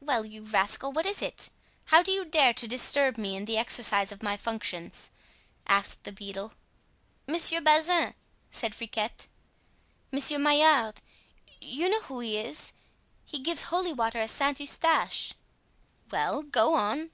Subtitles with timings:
[0.00, 1.48] "Well, you rascal, what is it?
[1.84, 5.12] How do you dare to disturb me in the exercise of my functions?"
[5.68, 6.54] asked the beadle.
[7.28, 8.14] "Monsieur Bazin,"
[8.50, 9.28] said Friquet,
[10.10, 12.72] "Monsieur Maillard—you know who he is,
[13.24, 15.34] he gives holy water at Saint Eustache——"
[16.10, 17.12] "Well, go on."